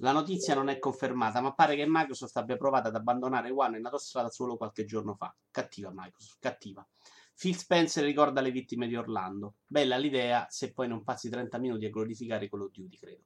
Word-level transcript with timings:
La 0.00 0.12
notizia 0.12 0.54
non 0.54 0.68
è 0.68 0.78
confermata, 0.78 1.40
ma 1.40 1.54
pare 1.54 1.74
che 1.74 1.84
Microsoft 1.86 2.36
abbia 2.36 2.56
provato 2.56 2.88
ad 2.88 2.94
abbandonare 2.94 3.50
One 3.50 3.78
in 3.78 3.84
autostrada 3.84 4.30
solo 4.30 4.56
qualche 4.56 4.84
giorno 4.84 5.14
fa. 5.14 5.34
Cattiva 5.50 5.90
Microsoft, 5.92 6.36
cattiva. 6.38 6.86
Phil 7.36 7.56
Spencer 7.56 8.04
ricorda 8.04 8.40
le 8.40 8.50
vittime 8.52 8.86
di 8.86 8.96
Orlando. 8.96 9.56
Bella 9.66 9.96
l'idea, 9.96 10.46
se 10.50 10.72
poi 10.72 10.88
non 10.88 11.02
passi 11.02 11.28
30 11.28 11.58
minuti 11.58 11.84
a 11.84 11.90
glorificare 11.90 12.48
Call 12.48 12.62
of 12.62 12.70
Duty, 12.70 12.96
credo. 12.96 13.24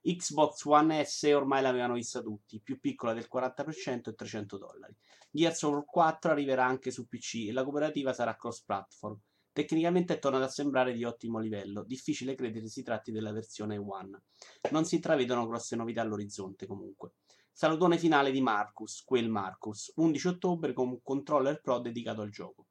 Xbox 0.00 0.64
One 0.64 1.04
S 1.04 1.22
ormai 1.34 1.62
l'avevano 1.62 1.94
vista 1.94 2.20
tutti, 2.20 2.60
più 2.60 2.80
piccola 2.80 3.12
del 3.12 3.28
40% 3.32 4.10
e 4.10 4.14
300 4.14 4.58
dollari. 4.58 4.96
Gears 5.30 5.62
of 5.62 5.72
War 5.72 5.84
4 5.84 6.30
arriverà 6.32 6.64
anche 6.64 6.90
su 6.90 7.06
PC 7.06 7.46
e 7.48 7.52
la 7.52 7.62
cooperativa 7.62 8.12
sarà 8.12 8.36
cross-platform. 8.36 9.16
Tecnicamente 9.54 10.14
è 10.14 10.18
tornata 10.18 10.46
a 10.46 10.48
sembrare 10.48 10.94
di 10.94 11.04
ottimo 11.04 11.38
livello, 11.38 11.84
difficile 11.84 12.34
credere 12.34 12.68
si 12.68 12.82
tratti 12.82 13.12
della 13.12 13.32
versione 13.32 13.76
One. 13.76 14.22
Non 14.70 14.86
si 14.86 14.94
intravedono 14.94 15.46
grosse 15.46 15.76
novità 15.76 16.00
all'orizzonte 16.00 16.66
comunque. 16.66 17.16
Salutone 17.52 17.98
finale 17.98 18.30
di 18.30 18.40
Marcus, 18.40 19.02
quel 19.04 19.28
Marcus, 19.28 19.92
11 19.96 20.28
ottobre 20.28 20.72
con 20.72 20.88
un 20.88 21.02
controller 21.02 21.60
pro 21.60 21.80
dedicato 21.80 22.22
al 22.22 22.30
gioco. 22.30 22.68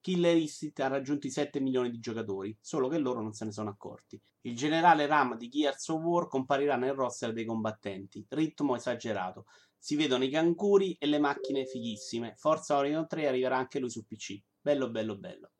Killer 0.00 0.36
Instinct 0.36 0.80
ha 0.80 0.88
raggiunto 0.88 1.28
i 1.28 1.30
7 1.30 1.60
milioni 1.60 1.88
di 1.90 2.00
giocatori, 2.00 2.56
solo 2.60 2.88
che 2.88 2.98
loro 2.98 3.22
non 3.22 3.32
se 3.32 3.44
ne 3.44 3.52
sono 3.52 3.70
accorti. 3.70 4.20
Il 4.40 4.56
generale 4.56 5.06
Ram 5.06 5.36
di 5.36 5.48
Gears 5.48 5.86
of 5.88 6.02
War 6.02 6.26
comparirà 6.26 6.74
nel 6.74 6.94
roster 6.94 7.32
dei 7.32 7.44
combattenti. 7.44 8.26
Ritmo 8.28 8.74
esagerato. 8.74 9.46
Si 9.78 9.94
vedono 9.94 10.24
i 10.24 10.30
canguri 10.30 10.96
e 10.98 11.06
le 11.06 11.20
macchine 11.20 11.64
fighissime. 11.64 12.34
Forza 12.36 12.76
Horizon 12.76 13.06
3 13.06 13.28
arriverà 13.28 13.56
anche 13.56 13.78
lui 13.78 13.90
su 13.90 14.04
PC. 14.04 14.40
Bello, 14.60 14.90
bello, 14.90 15.16
bello. 15.16 15.50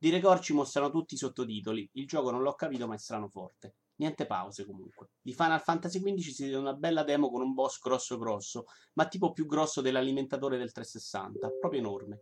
Di 0.00 0.10
record 0.10 0.40
ci 0.42 0.52
mostrano 0.52 0.90
tutti 0.90 1.14
i 1.14 1.16
sottotitoli. 1.16 1.90
Il 1.94 2.06
gioco 2.06 2.30
non 2.30 2.42
l'ho 2.42 2.54
capito, 2.54 2.86
ma 2.86 2.94
è 2.94 2.98
strano 2.98 3.28
forte. 3.28 3.74
Niente 3.96 4.26
pause 4.26 4.64
comunque. 4.64 5.08
Di 5.20 5.34
Final 5.34 5.60
Fantasy 5.60 6.00
XV 6.00 6.30
si 6.30 6.44
vede 6.44 6.54
una 6.56 6.72
bella 6.72 7.02
demo 7.02 7.28
con 7.32 7.42
un 7.42 7.52
boss 7.52 7.80
grosso 7.80 8.16
grosso, 8.16 8.66
ma 8.92 9.08
tipo 9.08 9.32
più 9.32 9.46
grosso 9.46 9.80
dell'alimentatore 9.80 10.56
del 10.56 10.70
360, 10.70 11.50
proprio 11.58 11.80
enorme. 11.80 12.20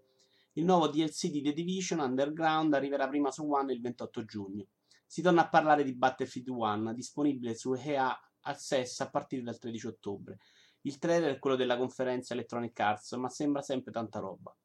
Il 0.55 0.65
nuovo 0.65 0.89
DLC 0.89 1.27
di 1.29 1.43
The 1.43 1.53
Division 1.53 1.99
Underground 1.99 2.73
arriverà 2.73 3.09
prima 3.09 3.31
su 3.31 3.47
One 3.47 3.75
il 3.75 3.83
28 3.83 4.25
giugno. 4.25 4.69
Si 5.05 5.21
torna 5.21 5.43
a 5.43 5.49
parlare 5.51 5.85
di 5.85 5.95
Battlefield 5.95 6.49
1, 6.49 6.95
disponibile 6.95 7.55
su 7.55 7.75
EA 7.75 8.19
Access 8.41 9.01
a 9.01 9.11
partire 9.11 9.43
dal 9.43 9.59
13 9.59 9.87
ottobre. 9.87 10.39
Il 10.81 10.97
trailer 10.97 11.35
è 11.35 11.39
quello 11.39 11.57
della 11.57 11.77
conferenza 11.77 12.33
Electronic 12.33 12.81
Arts, 12.81 13.13
ma 13.13 13.29
sembra 13.29 13.61
sempre 13.61 13.93
tanta 13.93 14.19
roba. 14.19 14.57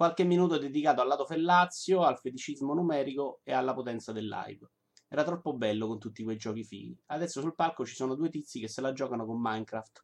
Qualche 0.00 0.24
minuto 0.24 0.56
dedicato 0.56 1.02
al 1.02 1.08
lato 1.08 1.26
fellazio, 1.26 2.04
al 2.04 2.18
feticismo 2.18 2.72
numerico 2.72 3.40
e 3.44 3.52
alla 3.52 3.74
potenza 3.74 4.12
del 4.12 4.28
live. 4.28 4.66
Era 5.08 5.24
troppo 5.24 5.52
bello 5.52 5.86
con 5.88 5.98
tutti 5.98 6.24
quei 6.24 6.38
giochi 6.38 6.64
fighi. 6.64 6.98
Adesso 7.08 7.42
sul 7.42 7.54
palco 7.54 7.84
ci 7.84 7.94
sono 7.94 8.14
due 8.14 8.30
tizi 8.30 8.60
che 8.60 8.68
se 8.68 8.80
la 8.80 8.94
giocano 8.94 9.26
con 9.26 9.38
Minecraft. 9.38 10.02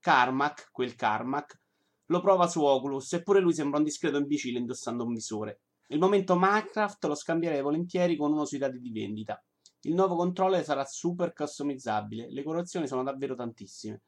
Carmack, 0.00 0.68
quel 0.70 0.94
Carmack, 0.96 1.62
lo 2.08 2.20
prova 2.20 2.46
su 2.46 2.62
Oculus, 2.62 3.10
eppure 3.14 3.40
lui 3.40 3.54
sembra 3.54 3.78
un 3.78 3.84
discreto 3.84 4.18
imbecille 4.18 4.58
indossando 4.58 5.04
un 5.04 5.14
visore. 5.14 5.60
Il 5.86 5.98
momento 5.98 6.36
Minecraft 6.38 7.06
lo 7.06 7.14
scambierei 7.14 7.62
volentieri 7.62 8.16
con 8.18 8.30
uno 8.30 8.44
sui 8.44 8.58
dati 8.58 8.78
di 8.78 8.92
vendita. 8.92 9.42
Il 9.84 9.94
nuovo 9.94 10.14
controller 10.14 10.62
sarà 10.62 10.84
super 10.84 11.32
customizzabile, 11.32 12.30
le 12.30 12.42
colorazioni 12.42 12.86
sono 12.86 13.02
davvero 13.02 13.34
tantissime. 13.34 14.02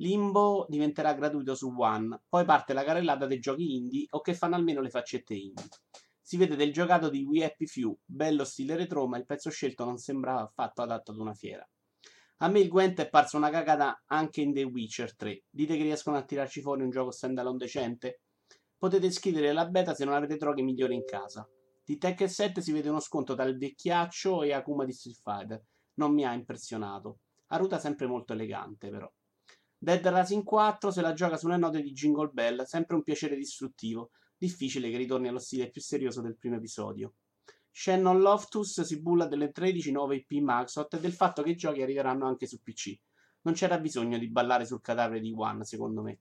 Limbo 0.00 0.64
diventerà 0.70 1.12
gratuito 1.12 1.54
su 1.54 1.74
One, 1.76 2.22
poi 2.26 2.46
parte 2.46 2.72
la 2.72 2.84
carrellata 2.84 3.26
dei 3.26 3.38
giochi 3.38 3.76
indie 3.76 4.06
o 4.10 4.22
che 4.22 4.32
fanno 4.32 4.54
almeno 4.54 4.80
le 4.80 4.88
faccette 4.88 5.34
indie. 5.34 5.68
Si 6.22 6.38
vede 6.38 6.56
del 6.56 6.72
giocato 6.72 7.10
di 7.10 7.22
We 7.22 7.44
Happy 7.44 7.66
Few, 7.66 7.98
bello 8.06 8.44
stile 8.44 8.76
retro, 8.76 9.06
ma 9.06 9.18
il 9.18 9.26
pezzo 9.26 9.50
scelto 9.50 9.84
non 9.84 9.98
sembrava 9.98 10.40
affatto 10.40 10.80
adatto 10.80 11.10
ad 11.10 11.18
una 11.18 11.34
fiera. 11.34 11.68
A 12.38 12.48
me 12.48 12.60
il 12.60 12.68
Gwent 12.68 12.98
è 13.00 13.10
parso 13.10 13.36
una 13.36 13.50
cagata 13.50 14.02
anche 14.06 14.40
in 14.40 14.54
The 14.54 14.62
Witcher 14.62 15.14
3. 15.14 15.42
Dite 15.50 15.76
che 15.76 15.82
riescono 15.82 16.16
a 16.16 16.24
tirarci 16.24 16.62
fuori 16.62 16.82
un 16.82 16.88
gioco 16.88 17.10
standalone 17.10 17.58
decente? 17.58 18.22
Potete 18.78 19.04
iscrivere 19.04 19.52
la 19.52 19.66
beta 19.66 19.94
se 19.94 20.06
non 20.06 20.14
avete 20.14 20.36
droghe 20.36 20.62
migliori 20.62 20.94
in 20.94 21.04
casa. 21.04 21.46
Di 21.84 21.98
Tekken 21.98 22.28
7 22.28 22.62
si 22.62 22.72
vede 22.72 22.88
uno 22.88 23.00
sconto 23.00 23.34
tra 23.34 23.44
il 23.44 23.58
vecchiaccio 23.58 24.44
e 24.44 24.54
Akuma 24.54 24.86
di 24.86 24.92
Street 24.92 25.20
Fighter. 25.22 25.62
Non 25.96 26.14
mi 26.14 26.24
ha 26.24 26.32
impressionato. 26.32 27.18
Aruta 27.48 27.78
sempre 27.78 28.06
molto 28.06 28.32
elegante, 28.32 28.88
però. 28.88 29.12
Dead 29.82 30.06
Rising 30.06 30.44
4 30.44 30.90
se 30.90 31.00
la 31.00 31.14
gioca 31.14 31.38
sulle 31.38 31.56
note 31.56 31.80
di 31.80 31.92
Jingle 31.92 32.28
Bell, 32.28 32.64
sempre 32.64 32.96
un 32.96 33.02
piacere 33.02 33.34
distruttivo. 33.34 34.10
Difficile 34.36 34.90
che 34.90 34.98
ritorni 34.98 35.28
allo 35.28 35.38
stile 35.38 35.70
più 35.70 35.80
serioso 35.80 36.20
del 36.20 36.36
primo 36.36 36.56
episodio. 36.56 37.14
Shannon 37.72 38.20
Loftus 38.20 38.82
si 38.82 39.00
bulla 39.00 39.24
delle 39.24 39.52
13 39.52 39.90
nuove 39.90 40.16
IP 40.16 40.32
Microsoft 40.32 40.92
e 40.92 41.00
del 41.00 41.14
fatto 41.14 41.42
che 41.42 41.52
i 41.52 41.56
giochi 41.56 41.80
arriveranno 41.80 42.26
anche 42.26 42.46
su 42.46 42.60
PC. 42.62 42.94
Non 43.40 43.54
c'era 43.54 43.78
bisogno 43.78 44.18
di 44.18 44.28
ballare 44.28 44.66
sul 44.66 44.82
cadavere 44.82 45.20
di 45.20 45.32
One, 45.34 45.64
secondo 45.64 46.02
me. 46.02 46.18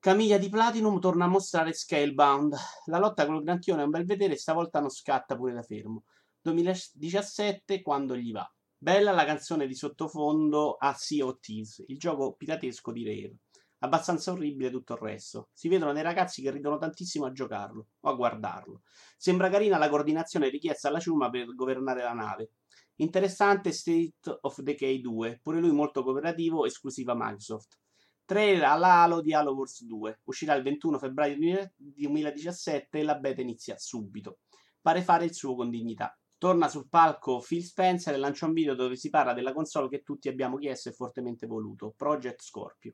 Camiglia 0.00 0.38
di 0.38 0.48
Platinum 0.48 0.98
torna 0.98 1.26
a 1.26 1.28
mostrare 1.28 1.72
Scalebound. 1.72 2.56
La 2.86 2.98
lotta 2.98 3.24
con 3.24 3.36
il 3.36 3.44
granchione 3.44 3.82
è 3.82 3.84
un 3.84 3.90
bel 3.90 4.04
vedere 4.04 4.32
e 4.32 4.38
stavolta 4.38 4.80
non 4.80 4.90
scatta 4.90 5.36
pure 5.36 5.52
da 5.52 5.62
fermo. 5.62 6.02
2017 6.40 7.82
quando 7.82 8.16
gli 8.16 8.32
va. 8.32 8.52
Bella 8.84 9.12
la 9.12 9.24
canzone 9.24 9.66
di 9.66 9.74
sottofondo 9.74 10.76
a 10.78 10.92
Sea 10.92 11.24
of 11.24 11.40
Thieves, 11.40 11.82
il 11.86 11.98
gioco 11.98 12.34
piratesco 12.34 12.92
di 12.92 13.02
Rare 13.02 13.36
abbastanza 13.78 14.32
orribile 14.32 14.70
tutto 14.70 14.92
il 14.92 14.98
resto. 14.98 15.48
Si 15.54 15.68
vedono 15.68 15.94
dei 15.94 16.02
ragazzi 16.02 16.42
che 16.42 16.50
ridono 16.50 16.76
tantissimo 16.76 17.24
a 17.24 17.32
giocarlo 17.32 17.86
o 17.98 18.10
a 18.10 18.12
guardarlo. 18.12 18.82
Sembra 19.16 19.48
carina 19.48 19.78
la 19.78 19.88
coordinazione 19.88 20.50
richiesta 20.50 20.88
alla 20.88 21.00
ciuma 21.00 21.30
per 21.30 21.54
governare 21.54 22.02
la 22.02 22.12
nave. 22.12 22.50
Interessante 22.96 23.72
State 23.72 24.40
of 24.42 24.60
Decay 24.60 25.00
2, 25.00 25.40
pure 25.42 25.60
lui 25.60 25.72
molto 25.72 26.02
cooperativo, 26.02 26.66
esclusiva 26.66 27.14
Microsoft. 27.14 27.78
Trailer 28.26 28.64
all'Halo 28.64 29.22
di 29.22 29.32
Halo 29.32 29.54
Wars 29.54 29.82
2. 29.82 30.20
Uscirà 30.24 30.52
il 30.56 30.62
21 30.62 30.98
febbraio 30.98 31.72
2017 31.74 32.98
e 32.98 33.02
la 33.02 33.14
beta 33.14 33.40
inizia 33.40 33.78
subito. 33.78 34.40
Pare 34.82 35.00
fare 35.00 35.24
il 35.24 35.32
suo 35.32 35.54
con 35.54 35.70
dignità. 35.70 36.14
Torna 36.44 36.68
sul 36.68 36.90
palco 36.90 37.40
Phil 37.40 37.64
Spencer 37.64 38.12
e 38.12 38.18
lancia 38.18 38.44
un 38.44 38.52
video 38.52 38.74
dove 38.74 38.96
si 38.96 39.08
parla 39.08 39.32
della 39.32 39.54
console 39.54 39.88
che 39.88 40.02
tutti 40.02 40.28
abbiamo 40.28 40.58
chiesto 40.58 40.90
e 40.90 40.92
fortemente 40.92 41.46
voluto, 41.46 41.94
Project 41.96 42.42
Scorpio. 42.42 42.92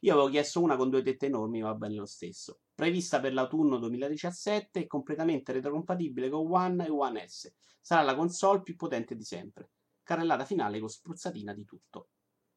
Io 0.00 0.14
avevo 0.14 0.28
chiesto 0.28 0.60
una 0.60 0.74
con 0.74 0.90
due 0.90 1.02
tette 1.02 1.26
enormi, 1.26 1.60
va 1.60 1.76
bene 1.76 1.94
lo 1.94 2.06
stesso. 2.06 2.58
Prevista 2.74 3.20
per 3.20 3.34
l'autunno 3.34 3.78
2017 3.78 4.80
e 4.80 4.86
completamente 4.88 5.52
retrocompatibile 5.52 6.28
con 6.28 6.52
One 6.52 6.86
e 6.86 6.90
One 6.90 7.28
S. 7.28 7.54
Sarà 7.80 8.02
la 8.02 8.16
console 8.16 8.62
più 8.62 8.74
potente 8.74 9.14
di 9.14 9.22
sempre. 9.22 9.70
Carrellata 10.02 10.44
finale 10.44 10.80
con 10.80 10.88
spruzzatina 10.88 11.54
di 11.54 11.64
tutto. 11.64 12.08